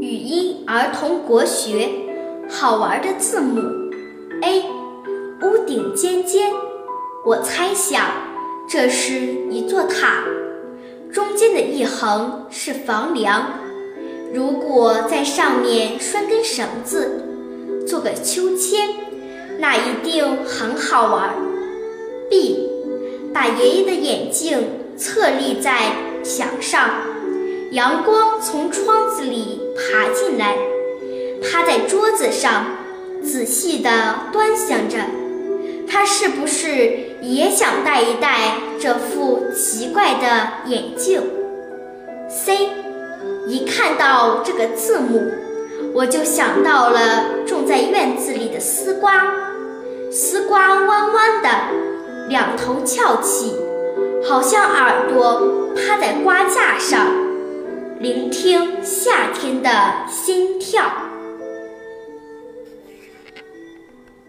[0.00, 1.90] 语音儿童国学
[2.48, 3.60] 好玩的字母
[4.40, 4.64] A，
[5.42, 6.50] 屋顶尖尖，
[7.22, 8.06] 我猜想
[8.66, 9.14] 这是
[9.50, 10.24] 一座塔，
[11.12, 13.46] 中间的一横是房梁，
[14.32, 17.22] 如果在上面拴根绳子，
[17.86, 18.88] 做个秋千，
[19.58, 21.34] 那一定很好玩。
[22.30, 22.70] B，
[23.34, 25.92] 把爷爷的眼镜侧立在
[26.24, 26.88] 墙上。
[27.72, 29.60] 阳光从窗子里，
[31.88, 32.66] 桌子上，
[33.22, 33.90] 仔细地
[34.32, 34.98] 端详着。
[35.88, 41.20] 他是不是也想戴一戴这副奇怪的眼镜
[42.28, 42.68] ？C，
[43.48, 45.20] 一看到这个字母，
[45.92, 49.34] 我就想到了种在院子里的丝瓜。
[50.12, 51.48] 丝瓜弯弯的，
[52.28, 53.56] 两头翘起，
[54.28, 57.04] 好像耳朵趴在瓜架上。
[57.98, 59.70] 聆听夏天的
[60.08, 60.84] 心跳。